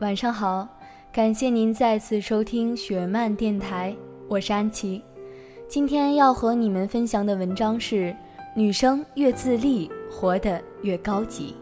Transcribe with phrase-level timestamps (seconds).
[0.00, 0.66] 晚上好，
[1.12, 3.94] 感谢您再次收听雪漫电台，
[4.28, 5.00] 我是安琪。
[5.68, 8.14] 今天要和你们分享的文章是：
[8.56, 11.54] 女生越自立，活得越高级。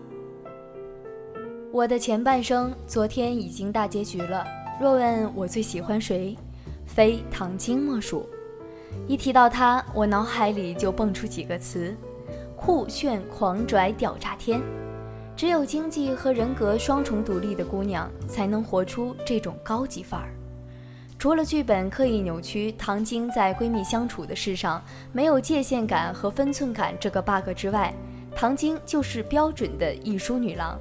[1.70, 4.46] 我的前半生昨天已经大结局了。
[4.80, 6.34] 若问我最喜欢谁，
[6.86, 8.26] 非唐晶莫属。
[9.06, 11.94] 一提到她，我脑海里就蹦出几个词：
[12.56, 14.58] 酷炫、狂拽、屌炸天。
[15.36, 20.34] 只有经济和人格双重独立的姑娘，才能活出这种高级范儿。
[21.18, 24.82] 除了剧本刻意扭曲唐晶在闺蜜相处的事上
[25.12, 27.94] 没有界限感和分寸感这个 bug 之外，
[28.34, 30.78] 唐晶就是标准的艺书女郎。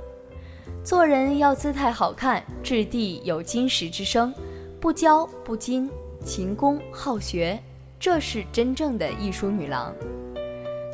[0.84, 4.34] 做人要姿态好看，质地有金石之声，
[4.80, 5.88] 不骄不矜，
[6.26, 7.60] 勤工好学，
[8.00, 9.94] 这是真正的艺书女郎。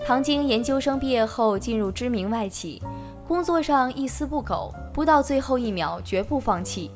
[0.05, 2.81] 唐晶研究生毕业后进入知名外企。
[3.27, 6.89] 工作上一丝不苟，不到最后一秒绝不放弃。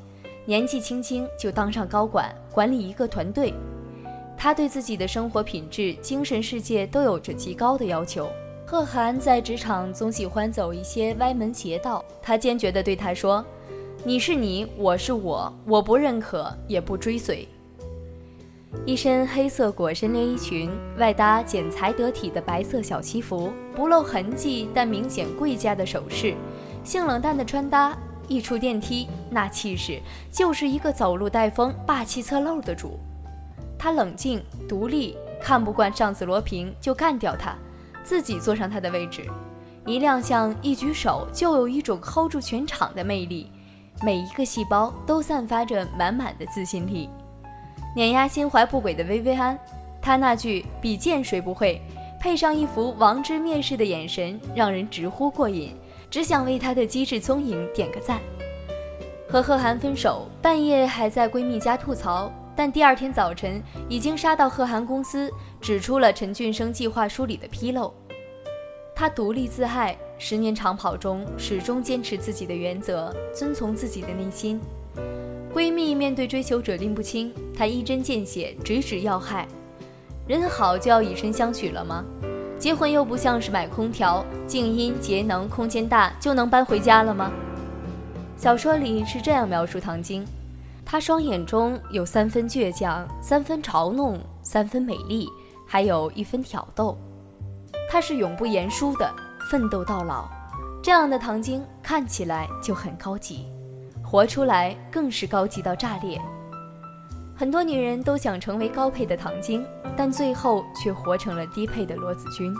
[0.45, 3.53] 年纪轻轻就当上高管，管理一个团队。
[4.37, 8.29] 他对自己的生活品质、精神世界都有着极高的要求。
[8.65, 13.45] 贺涵在职场总喜欢走一些歪门邪道，他坚决地对他说
[14.05, 17.45] ：“你是你，我是我，我不认可，也不追随。”
[18.85, 26.35] 一身黑色裹身连衣裙，外搭剪裁得体的白色小西服，不露痕迹但明显贵家的首饰，
[26.83, 27.95] 性冷淡的穿搭，
[28.27, 29.99] 一出电梯那气势
[30.31, 32.97] 就是一个走路带风、霸气侧漏的主。
[33.77, 37.55] 他冷静独立，看不惯上司罗平就干掉他，
[38.03, 39.25] 自己坐上他的位置。
[39.85, 43.51] 一亮相一举手就有一种 hold 住全场的魅力，
[44.01, 47.09] 每一个细胞都散发着满满的自信力。
[47.93, 49.59] 碾压心怀不轨的薇薇安，
[50.01, 51.81] 她那句“比剑谁不会”，
[52.19, 55.75] 配上一副王之蔑视的眼神，让人直呼过瘾，
[56.09, 58.19] 只想为她的机智聪颖点个赞。
[59.27, 67.93] 和贺涵分手，半夜还在闺蜜家吐槽，但第二天早晨已经杀到贺涵公司，指出了陈俊生计划书里的纰漏。
[68.95, 74.61] 她独立自爱，十年长跑中始终坚持自己的原则，遵从自己的内心。
[75.53, 79.47] 闺蜜面对追求者拎不清，她一针见血，直指要害。
[80.25, 82.05] 人好就要以身相许了吗？
[82.57, 87.31] 结婚又不像是买空调，静音、节能、空间大就能搬回家了吗？
[88.37, 90.25] 小说里是这样描述唐晶：
[90.85, 95.27] 她双眼中有三分倔强，三分嘲弄，三分美丽，
[95.67, 96.97] 还有一分挑逗。
[97.89, 99.13] 她是永不言输的，
[99.49, 100.29] 奋斗到老。
[100.81, 103.50] 这样的唐晶看起来就很高级。
[104.11, 106.19] 活出来更是高级到炸裂。
[107.33, 112.53] 很多女人都想成为高配的唐晶，但最后却活成了低配的罗子君。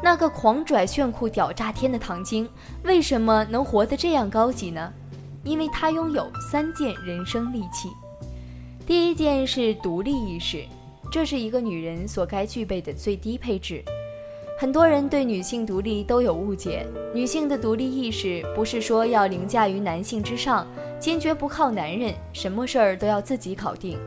[0.00, 2.48] 那个狂拽炫酷屌炸天的唐晶，
[2.84, 4.92] 为什么能活得这样高级呢？
[5.42, 7.88] 因为她拥有三件人生利器。
[8.86, 10.64] 第一件是独立意识，
[11.10, 13.84] 这是一个女人所该具备的最低配置。
[14.64, 20.66] 很多人对女性独立都有误解，女性的独立意识不是说要凌驾于男性之上，
[20.98, 23.98] 坚决不靠男人，什么事儿都要自己搞定。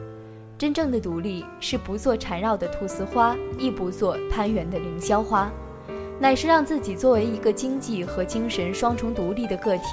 [0.57, 5.51] 真正的独立是不做缠绕的菟丝花，亦不做攀援的凌霄花，
[6.19, 9.83] 乃是让自己作为一个经济和精神双重独立的个体，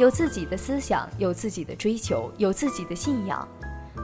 [0.00, 3.46] 有自己的思想，有自己的追求，有自己的信仰，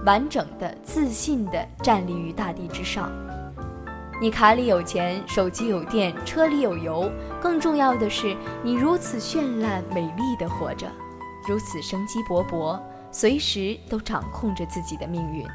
[0.06, 3.10] 完整的、自信的站立于大地之上。
[4.20, 7.08] 你卡里有钱，手机有电，车里有油，
[7.40, 10.88] 更重要的是，你如此绚烂美丽的活着，
[11.46, 12.80] 如此生机勃勃，
[13.12, 15.46] 随时都掌控着自己的命运。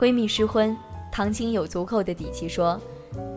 [0.00, 0.76] 闺蜜失婚，
[1.10, 2.80] 唐晶有足够的底气说：“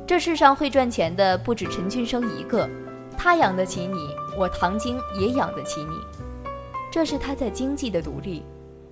[0.06, 2.70] 这世上会赚钱的不止陈俊生一个，
[3.18, 5.96] 他养得起你，我唐晶也养得起你。”
[6.92, 8.44] 这是他在经济的独立。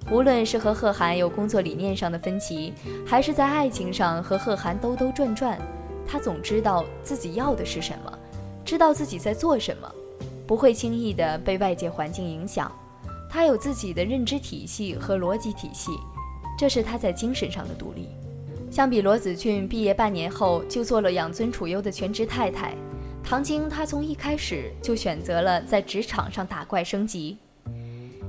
[0.10, 2.74] 无论是和贺涵有工作理念上的分歧，
[3.06, 5.58] 还是在爱情上和贺涵兜兜转转，
[6.08, 8.20] 他总知道自己要的是什么，
[8.66, 9.90] 知道自己在做什么，
[10.46, 12.72] 不会轻易的被外界环境影响。
[13.30, 15.92] 他有自己的认知体系和逻辑体系，
[16.58, 18.10] 这是他在精神上的独立。
[18.70, 22.74] 相比罗子俊毕业半年后就做了养尊处优的全职太太，
[23.24, 27.38] 唐晶她从一开始就选择了在职场上打怪升级。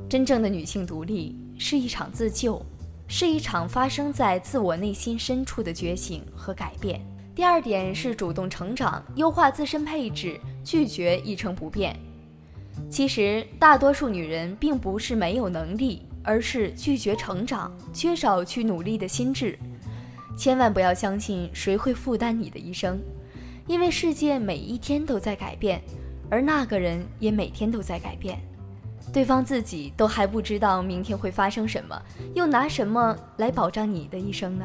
[0.09, 1.42] 真正的女性独立。
[1.65, 2.61] 是一场自救，
[3.07, 7.01] 是一场发生在自我内心深处的觉醒和改变。
[7.37, 11.97] 第二点是主动成长，优化自身配置，拒绝一成不变。
[12.91, 19.57] 其实大多数女人并不是没有能力，而是拒绝成长，缺少去努力的心智。
[20.37, 23.01] 千万不要相信谁会负担你的一生，
[23.69, 25.81] 因为世界每一天都在改变，
[26.29, 28.41] 而那个人也每天都在改变。
[29.13, 32.01] 对方自己都还不知道明天会发生什么，
[32.35, 34.65] 又拿什么来保障你的一生呢？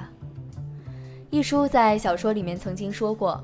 [1.29, 3.43] 一书在小说里面曾经说过，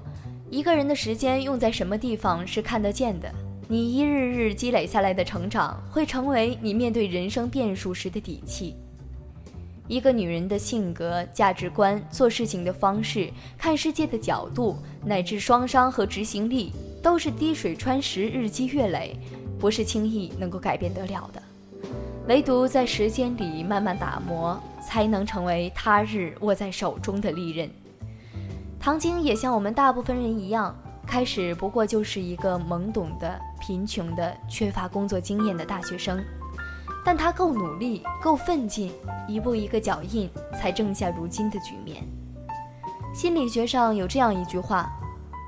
[0.50, 3.30] 一个人的时间用在什么地方是看得见的。
[3.68, 8.76] 你一日日积累下来的成长，会成为你面对人生变数时的底气。
[9.90, 16.72] 一个女人的性格、价值观、做事情的方式、看世界的角度，乃至双商和执行力，
[17.02, 19.18] 都是滴水穿石、日积月累。
[19.64, 21.42] 不是轻易能够改变得了的，
[22.28, 27.70] 唯独在时间里慢慢打磨，才能成为他日握在手中的利刃。
[28.78, 30.76] 唐晶也像我们大部分人一样，
[31.08, 36.22] 开始不过就是一个懵懂的、贫穷的、缺乏工作经验的大学生，
[37.06, 38.92] 但他够努力、够奋进，
[39.30, 42.04] 一步一个脚印，才挣下如今的局面。
[43.16, 44.92] 心理学上有这样一句话：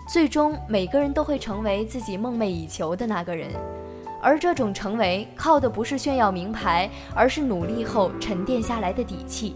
[0.08, 3.52] 最终每个人都会成为自己梦寐以求的那个人。
[4.26, 9.56] 而这种成为靠的不是炫耀名牌，而是努力后沉淀下来的底气。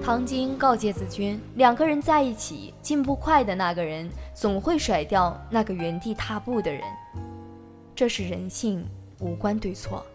[0.00, 6.80] 唐晶告诫子君，两个人在一起，进步快的那个人总会甩掉那个原地踏步的人。
[7.92, 8.86] 这是人性，
[9.18, 10.06] 无关对错。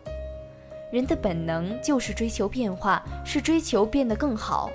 [0.89, 4.71] 人的本能就是追求变化，是追求变得更好。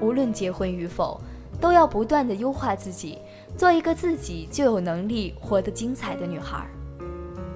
[0.00, 1.20] 无论结婚与否，
[1.60, 3.18] 都要不断的优化自己，
[3.56, 6.64] 做一个自己就有能力活得精彩的女孩。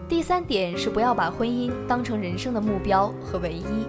[0.06, 3.86] 第三点是不要把婚姻当成人生的目标和唯一。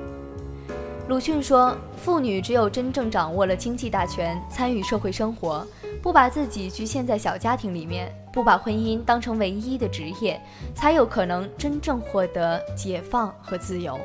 [1.08, 5.68] 鲁迅说，妇女只有真正掌握了经济大权，参与社会生活，
[6.02, 10.42] 不把自己局限在小家庭里面，不把婚姻当成唯一的职业，
[10.74, 14.00] 才有可能真正获得解放和自由。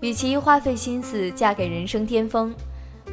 [0.00, 2.52] 与其花费心思嫁给人生巅峰，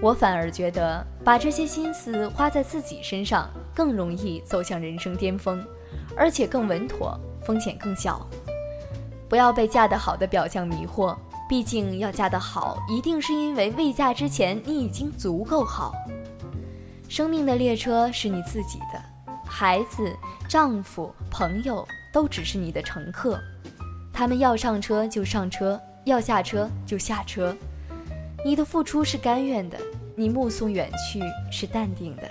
[0.01, 5.63] 我反而觉得把这些心思花在自己身上，更容易走向人生巅峰，
[6.17, 7.17] 而且更稳妥。
[7.43, 8.25] 风险更小，
[9.27, 11.15] 不要被嫁得好的表象迷惑。
[11.47, 15.93] 毕竟要嫁得好，一定是因为未嫁之前你已经足够好。
[17.07, 19.01] 生命的列车是你自己的，
[19.45, 20.15] 孩子、
[20.47, 21.83] 丈夫、朋友
[22.13, 23.39] 都只是你的乘客，
[24.13, 27.55] 他们要上车就上车，要下车就下车。
[28.45, 29.77] 你的付出是甘愿的，
[30.15, 31.19] 你目送远去
[31.51, 32.29] 是淡定的。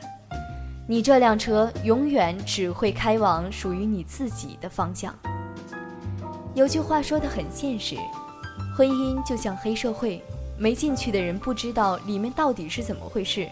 [0.91, 5.15] 你这辆车永远只会开往属于你自己的方向。
[6.55, 7.95] 有句话说得很现实，
[8.75, 10.23] 婚姻就像黑社会，
[10.57, 13.47] 没进去的人不知道里面到底是怎么回事，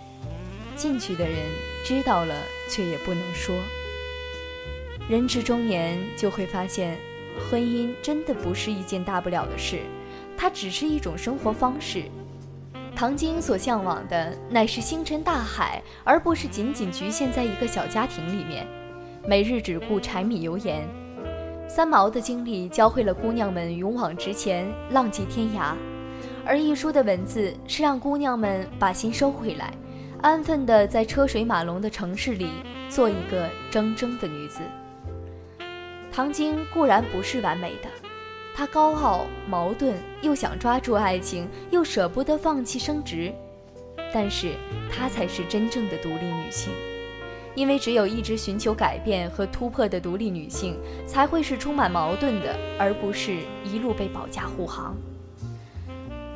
[0.77, 1.37] 进去的人
[1.85, 2.35] 知道了
[2.71, 3.55] 却也不能说。
[5.07, 6.97] 人至中年就会发现，
[7.51, 9.81] 婚姻真的不是一件大不了的事，
[10.39, 12.05] 它只是一种生活方式。
[12.97, 18.67] 唐晶所向往的乃是星辰大海，而不是仅仅局限在一个小家庭里面，
[19.29, 20.89] 每日只顾柴米油盐。
[21.69, 25.75] 三毛的经历教会了姑娘们勇往直前、浪迹天涯，
[26.47, 29.75] 而一书的文字是让姑娘们把心收回来，
[30.23, 32.49] 安分的在车水马龙的城市里
[32.89, 34.61] 做一个铮铮的女子。
[36.11, 38.06] 唐晶固然不是完美的。
[38.57, 43.31] 她高傲、矛盾，又想抓住爱情，又舍不得放弃升职，
[44.15, 44.55] 但是
[44.91, 46.73] 她才是真正的独立女性，
[47.55, 50.75] 因为只有一直寻求改变和突破的独立女性，
[51.07, 54.97] 才会是充满矛盾的，而不是一路被保驾护航。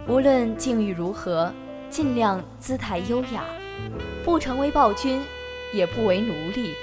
[0.06, 1.50] 无论境遇如何，
[1.88, 3.46] 尽量姿态优雅，
[4.22, 5.22] 不成为暴君，
[5.72, 6.74] 也不为奴隶。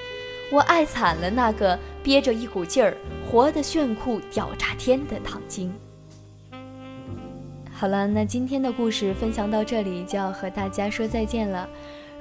[0.50, 2.96] 我爱惨了那个憋着一股劲儿。
[3.30, 5.70] 活得炫酷屌炸天的唐晶。
[7.70, 11.68] 好了，那今天的故事分享到这里，就要和大家说再见了。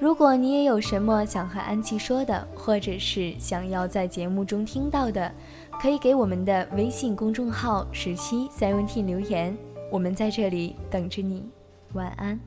[0.01, 5.31] 如果你也有什么想和安琪说的，或者是想要在节目中听到的，
[5.81, 9.57] 可以给我们的微信公众号“十七 seventeen” 留言，
[9.89, 11.49] 我们在这里等着你。
[11.93, 12.37] 晚安。